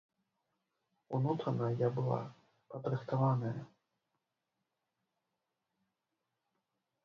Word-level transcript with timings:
Унутрана 1.17 1.69
я 1.81 1.89
была 1.97 2.17
падрыхтаваная. 2.73 3.53